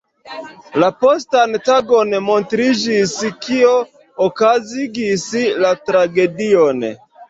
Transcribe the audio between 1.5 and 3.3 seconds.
tagon montriĝis,